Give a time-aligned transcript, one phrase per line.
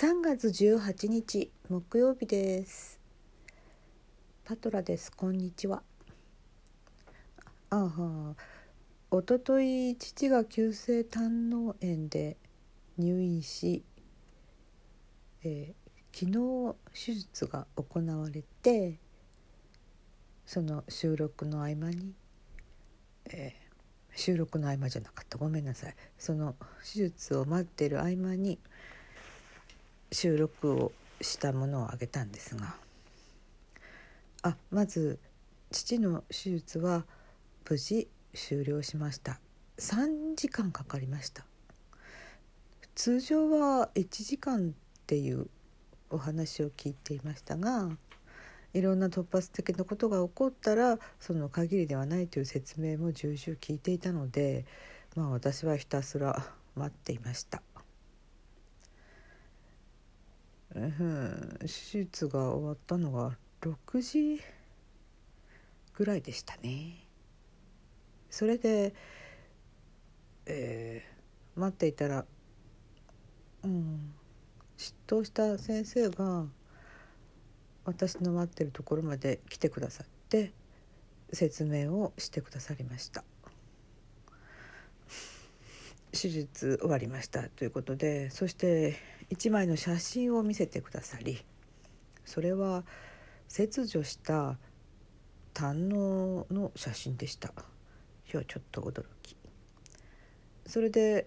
[0.00, 2.98] 3月18日木曜日です。
[4.46, 5.12] パトラです。
[5.12, 5.82] こんにちは。
[7.68, 8.34] あは
[9.10, 12.38] おととい父が急性胆の炎で
[12.96, 13.84] 入院し、
[15.44, 18.98] えー、昨日手術が行われて
[20.46, 22.14] その収録の合間に、
[23.26, 25.36] えー、収録の合間じゃなかった。
[25.36, 25.94] ごめんなさい。
[26.16, 26.56] その
[26.90, 28.58] 手術を待ってる合間に
[30.12, 32.74] 収録をしたものをあげたんですが
[34.42, 35.18] あまず
[35.70, 37.04] 父の手術は
[37.68, 39.38] 無事終了しました。
[39.78, 41.44] 3時間かかりました。
[42.94, 44.72] 通常は1時間っ
[45.06, 45.46] ていう
[46.10, 47.88] お話を聞いていましたが
[48.74, 54.66] いろんな突発的なことが起こったらその限りではないという説明も重々聞いていたので
[55.16, 57.62] まあ私はひたすら待っていました
[60.74, 61.66] うん、手
[62.04, 64.40] 術が終わったのが6時
[65.94, 67.06] ぐらいでしたね。
[68.30, 68.94] それで、
[70.46, 72.24] えー、待っていたら、
[73.64, 74.14] うん、
[74.76, 76.46] 執刀した先生が
[77.84, 80.52] 私の待ってるところまで来てくださって
[81.32, 83.24] 説明をしてくださりました。
[86.12, 88.96] 手術終わりましたということでそして
[89.30, 91.44] 1枚の写真を見せてくださり
[92.24, 92.84] それは
[93.48, 94.56] 切除した
[95.52, 97.52] 胆のの写真でした。
[98.32, 99.36] 今日ちょっと驚き。
[100.66, 101.26] それで、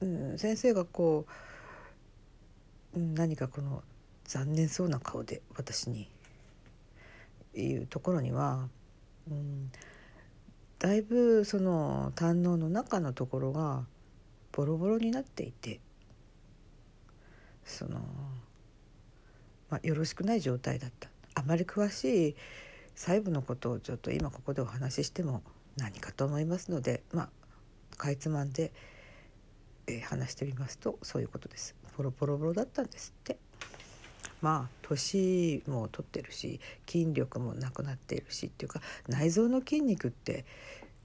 [0.00, 1.26] うん、先生がこ
[2.94, 3.82] う、うん、何かこの
[4.24, 6.08] 残念そうな顔で私に
[7.54, 8.68] 言うところには、
[9.30, 9.72] うん、
[10.78, 13.86] だいぶその胆のの中のところが
[14.52, 15.80] ボロボロになっていて
[17.64, 18.00] その、
[19.70, 21.08] まあ、よろしくない状態だった。
[21.34, 22.36] あまり詳しい
[22.94, 25.42] 細部のことをちょっと今ここでお話ししても
[25.76, 28.72] 何かと思いますのでまあかいつまんで、
[29.86, 31.74] えー、話してみますとそういうことです。
[31.96, 33.38] ボロボロボロだったんですって。
[34.40, 40.44] まあ年も取ってるし筋力もなくなっているしっていうか内臓の筋肉って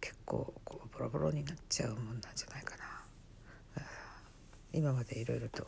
[0.02, 2.84] 結構こうボロボロになっちゃうもんなんじゃないかな。
[4.74, 5.66] 今までいろいろと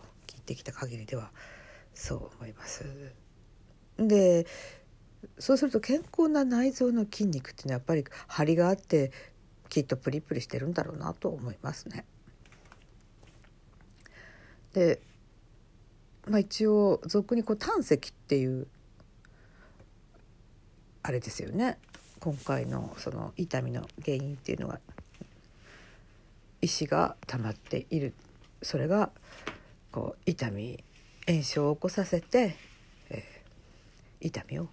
[0.49, 1.29] ってきた限りでは
[1.93, 2.85] そう思います。
[3.97, 4.47] で
[5.37, 9.11] そうすると健康な内臓の筋肉っていうのはやっぱり張りがあって
[9.67, 12.05] きっとプリプリしてるんだろうなと思いますね。
[14.73, 15.01] で、
[16.27, 18.67] まあ、一応俗にこう胆石っていう
[21.03, 21.79] あれですよね
[22.19, 24.79] 今回のその痛みの原因っていうのは
[26.61, 28.13] 石が溜まっている
[28.61, 29.11] それが
[29.91, 30.83] こう痛み
[31.27, 32.55] 炎症を起こさせて、
[33.09, 34.67] えー、痛みを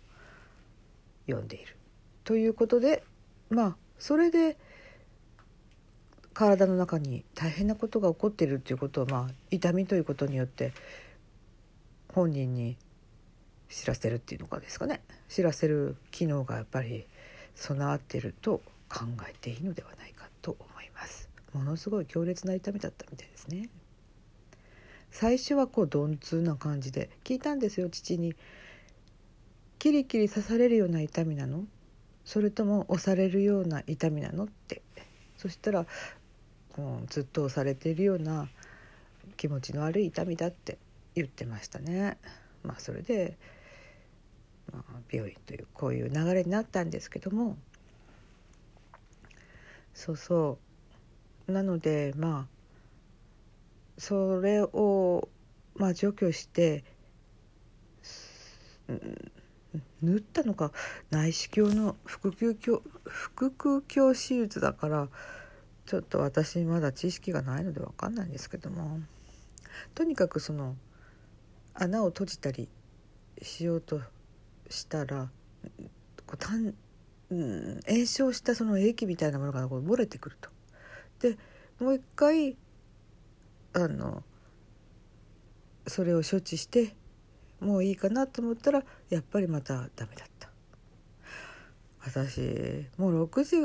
[1.26, 1.76] 呼んでいる
[2.24, 3.02] ということで
[3.50, 4.56] まあそれで
[6.34, 10.74] 体の中に大変なことが起こっているということを、まあ、痛みということによって
[12.12, 12.76] 本人に
[13.70, 17.06] 知らせるっていうのかですかね知らせる機能がやっぱり
[17.54, 23.70] 備わっていると考えていいのではないかと思いますものすごい強烈な痛みだったみたいですね。
[25.18, 28.36] 最初はこう鈍痛な感じで聞いたんですよ父に
[29.80, 31.64] 「キリキリ刺されるような痛みなの？
[32.26, 34.82] それとも押されるような痛みなの?」って
[35.38, 35.86] そしたら、
[36.76, 38.50] うん、ずっと押されているような
[39.38, 40.76] 気持ちの悪い痛みだって
[41.14, 42.18] 言ってましたね。
[42.62, 43.38] まあ、それで、
[44.70, 47.56] まあ、病院というこういう流れになったんですけども
[49.94, 50.58] そうそ
[51.48, 52.55] うなのでまあ
[53.98, 55.28] それを、
[55.74, 56.84] まあ、除去して、
[60.02, 60.72] 縫ったのか
[61.10, 65.08] 内視鏡の腹腔鏡腹腔鏡手術だから
[65.86, 69.00] ちょっと私まだ知識がないので分かんないんですけども
[69.94, 70.76] とにかくその
[71.74, 72.68] 穴を閉じたり
[73.42, 74.00] しようと
[74.70, 75.28] したら
[76.26, 76.74] こうたん、
[77.30, 80.50] うん、炎症したその液みたいなものがこう漏れてくると。
[81.20, 81.36] で
[81.80, 82.56] もう一回
[83.76, 84.22] あの
[85.86, 86.96] それを処置して
[87.60, 90.48] もういいかなと思ったらやっぱりまたダメだった。
[92.00, 93.56] 私もう6時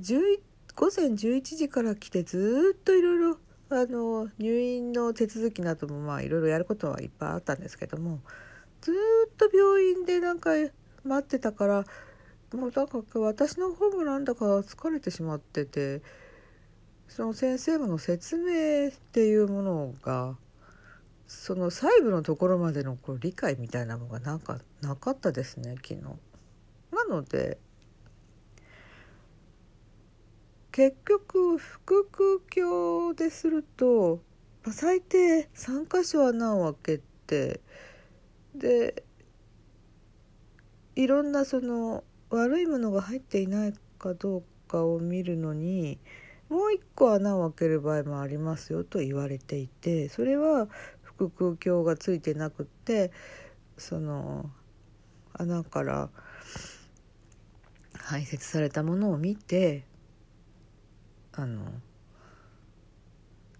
[0.00, 0.40] 11
[0.76, 3.38] 午前11時から来てずっといろいろ
[3.70, 8.20] あの入院の手続きなどもまあいろいろやることはいっぱいあったんですけども
[8.80, 8.94] ずっ
[9.36, 10.50] と病院でなんか
[11.04, 11.84] 待ってたから
[12.52, 16.02] もうなんか私の方もなんだか疲れてしまってて
[17.08, 20.36] その先生の説明っていうものが
[21.26, 26.02] その細部のところまでのこう理解みたいなのがなんかなかったですね昨日。
[26.92, 27.58] なので
[30.70, 34.20] 結局腹腔鏡ですると
[34.70, 37.60] 最低3箇所穴を開けて
[38.54, 39.04] で
[40.96, 45.98] いろんなその悪いものが入っていないかどうかを見るのに
[46.48, 50.68] もう一個穴を開ける場合もありますよと言われていてそれは
[51.18, 53.12] 腹腔鏡がついてなくって
[53.78, 54.50] その
[55.32, 56.10] 穴から
[57.94, 59.84] 排泄されたものを見て
[61.32, 61.64] あの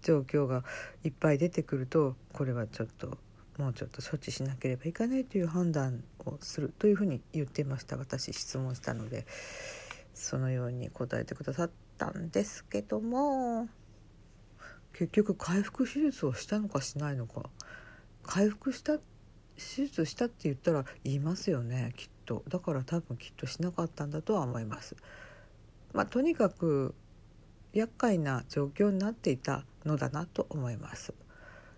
[0.01, 0.63] 状況が
[1.03, 3.17] いっぱい出てくるとこれはちょっと
[3.57, 7.95] もうちょっと処置しなければいけないという判断をするというふうに言ってました。
[7.97, 9.25] 私質問したので
[10.13, 13.67] そのように答えてくださってたんですけども
[14.93, 17.49] 結局回復手術をしたのかしないのか
[18.23, 19.03] 回復した手
[19.85, 24.95] 術したって言ったら言いますよねきっとだから多分きっとしなかったんだとは思います。
[25.93, 26.93] まあ、とにかく
[27.73, 31.13] 厄介な状況になっていたのだなと思います。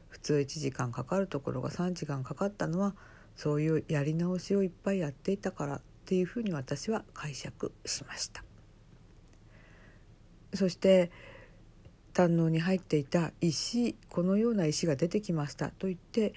[0.10, 2.96] 普通1時間かかるところが3時間かかったのは
[3.36, 8.47] そういうやり直しをいっぱいやっていたからっていうふうに私は解釈しました
[10.54, 11.12] そして
[12.14, 16.34] 胆のに入っていた石このような石が出てきましたと言って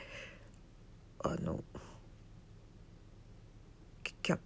[1.22, 1.62] あの
[4.22, 4.38] キャ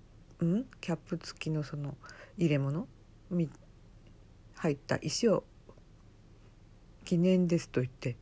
[0.44, 0.64] ん？
[0.80, 1.96] キャップ付きのその
[2.36, 2.86] 入れ物
[4.54, 5.44] 入った石を
[7.04, 8.16] 記念ですと言って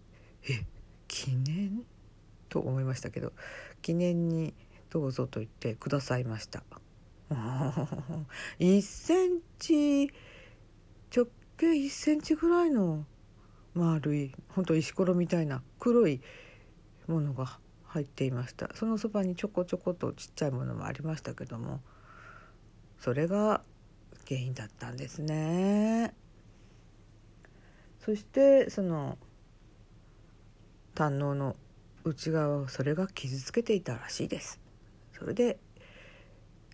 [0.49, 0.65] え
[1.09, 1.85] 記念？
[2.49, 3.33] と思いましたけど
[3.81, 4.55] 記念に
[4.91, 6.62] どうぞと言ってくださいました。
[8.59, 10.12] 1センチ
[11.56, 13.04] 径1センチぐらいの
[13.75, 16.20] 丸い本当石ころみたいな黒い
[17.06, 18.70] ものが入っていました。
[18.75, 21.81] そのそばにちょこちょことちっちゃいものもありましたけども
[22.99, 23.62] それが
[24.28, 26.14] 原因だったんですね。
[28.00, 29.19] そしてその
[30.94, 31.56] 胆のの
[32.04, 34.60] 内側をそれが傷つけていたらしいです。
[35.12, 35.58] それで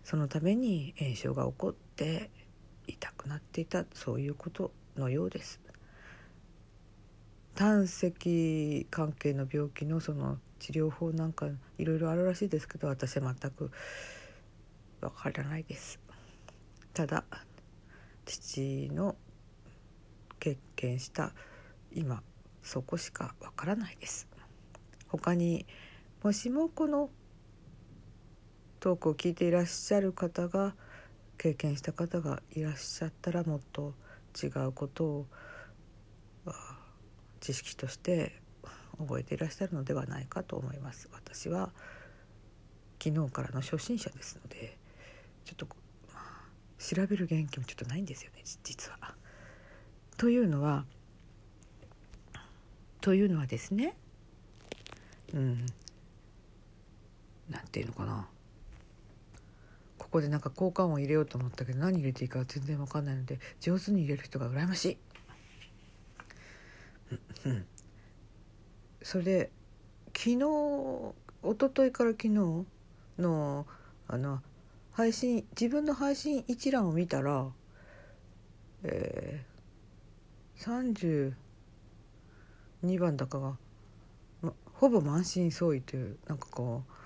[0.03, 2.31] そのために炎症が起こって
[2.89, 5.59] 痛くなっていたそういうことのようです。
[7.55, 11.47] 胆石関係の病気のその治療法なんか
[11.77, 13.71] いろいろあるらしいですけど私は全く
[15.01, 15.99] わからないです。
[16.93, 17.23] ただ
[18.25, 19.15] 父の
[20.39, 21.33] 経験した
[21.93, 22.21] 今
[22.63, 24.27] そこしかわからないです。
[25.07, 25.65] 他に
[26.23, 27.09] もしもこの
[28.79, 30.75] トークを聞いていらっしゃる方が
[31.39, 33.93] 経験した方がいらっしゃったらもっと
[34.43, 35.25] 違うことを
[37.39, 38.41] 知識として
[38.99, 41.71] 覚えていらっしゃるのではないかと思います私は
[43.01, 44.77] 昨日からの初心者ですので
[45.45, 45.67] ちょっと、
[46.77, 49.15] 調べる元気もちょっとないんですよね実は。
[50.17, 50.85] というのは
[53.01, 53.95] というのはですね
[55.33, 55.65] うん
[57.49, 58.27] なんていうのかな
[60.09, 64.97] ここでなんか交換音入れようと思ったけど何入れていいか全然分かんないので上手に入れる人が羨ましい。
[69.03, 69.51] それで
[70.07, 70.35] 昨日
[71.43, 72.65] 一昨日から昨日
[73.19, 73.67] の
[74.07, 74.41] あの
[74.93, 77.47] 配信自分の配信一覧を見たら、
[78.83, 81.33] えー、
[82.81, 83.57] 32番だかが
[84.41, 86.98] まほぼ満身創痍というなんかこう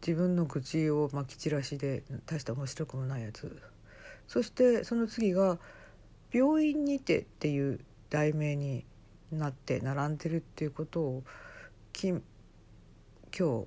[0.00, 3.60] 自分の愚痴をまき散らしで大した面白くもないやつ。
[4.26, 5.58] そしてその次が
[6.32, 8.84] 「病院にて」っていう題名に
[9.32, 11.24] なって並んでるっていうことを
[11.92, 12.22] き今
[13.32, 13.66] 日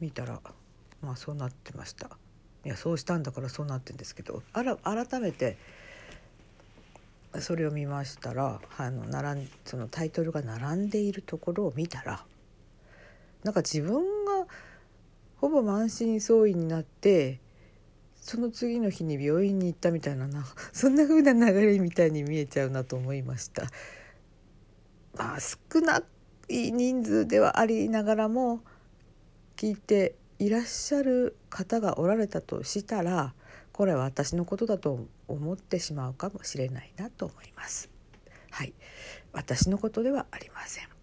[0.00, 0.40] 見たら
[1.02, 2.18] まあそうなってました。
[2.64, 5.58] いやそうしたんだからそうなってんですけどあら改めて
[7.40, 12.24] それを見ましたらあの並んそのタイトルが並んでいるところを見たら
[13.42, 14.13] なんか自分
[15.44, 17.38] ほぼ満身創痍になって
[18.14, 23.64] その次の日に病院に行ったみたいなな そんな風な流れみたいに見えちゃうなと思いました。
[25.18, 26.02] まあ、少な
[26.48, 28.62] い人数ではありながらも
[29.56, 33.34] 聞いていらっしゃる方がおられたとしたら
[33.72, 37.90] これは私のことだと思ってしまうかもしれないなと思います。
[38.50, 38.72] はい、
[39.34, 40.93] 私のことではありません。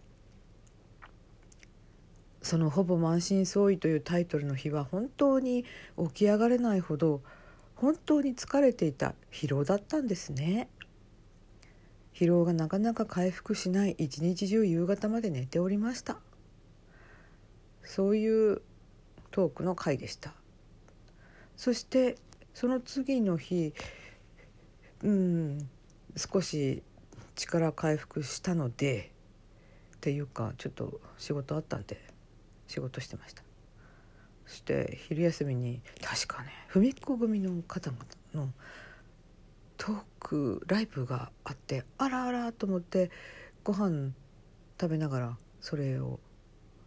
[2.41, 5.65] その「ほぼ満身創痍」というタイトルの日は本当に
[5.98, 7.21] 起き上がれないほど
[7.75, 9.15] 本当に疲れていた。
[9.31, 10.69] 疲労だったんですね。
[12.13, 16.19] 疲労がなかなか回復しない一日中夕方まで寝ておりました。
[17.83, 18.62] そういう
[19.31, 20.36] トークの回でした。
[21.57, 22.17] そして
[22.53, 23.74] その次の日
[25.03, 25.69] うん
[26.15, 26.83] 少し
[27.36, 29.12] 力回復したので
[29.95, 32.11] っていうかちょっと仕事あったんで。
[32.72, 33.44] 仕事してました。
[34.46, 37.92] そして昼休みに確かね文子組の方
[38.34, 38.54] の
[39.78, 43.12] トークライブがあってあらあらと思って
[43.63, 44.12] ご飯
[44.80, 46.20] 食べながらそれを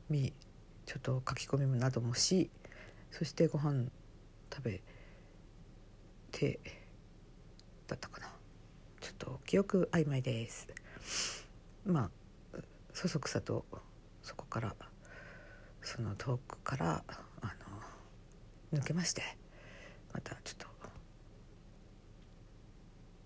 [0.09, 0.33] 見
[0.87, 2.51] ちょっと書き込みなどもし
[3.11, 3.91] そしてご飯
[4.53, 4.83] 食べ
[6.33, 6.61] て
[7.87, 8.29] だったかな。
[9.01, 10.67] ちょっと記憶曖昧です。
[11.85, 12.11] ま
[12.55, 12.59] あ
[12.95, 13.67] そそくさと
[14.23, 14.75] そこから
[15.85, 17.05] その遠くから
[17.43, 17.55] あ
[18.73, 19.23] の抜けまして
[20.13, 20.67] またちょっと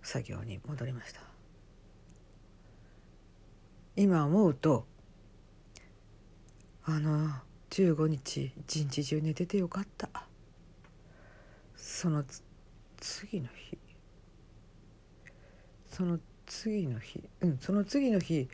[0.02, 1.20] 作業に戻りました。
[3.94, 4.86] 今思うと
[6.84, 7.30] あの
[7.70, 10.08] 15日一日中寝ててよかった。
[11.76, 12.24] その
[12.98, 13.78] 次の日。
[15.90, 18.48] その次の日うんその次の日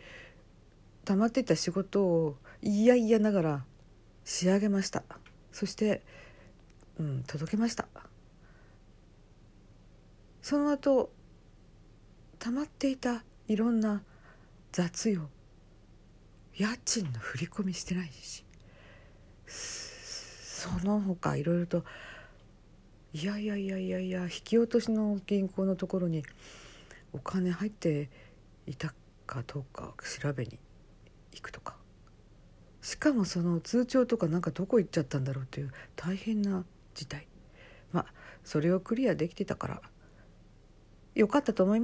[1.04, 3.64] 溜まってた仕事をいやいやながら
[4.24, 5.02] 仕上げました。
[5.52, 6.02] そして、
[6.98, 7.86] うん、届けました。
[10.44, 11.10] その後
[12.38, 14.02] 溜まっていたいろんな
[14.72, 15.22] 雑用
[16.54, 18.44] 家賃の振り込みしてないし
[19.46, 21.84] その他いろいろと
[23.14, 26.22] いやいやいやいやいや引き落としの銀行のところに
[27.14, 28.10] お金入って
[28.66, 28.92] いた
[29.26, 30.58] かどうか調べに
[31.32, 31.83] 行くとか。
[32.84, 36.64] しかもその通帳とかなんかどこ行っちゃったんだろうという大変な
[36.94, 37.26] 事態。
[37.92, 38.06] まあ
[38.44, 39.82] それをクリアできてたから。
[41.14, 41.82] よかったと思います。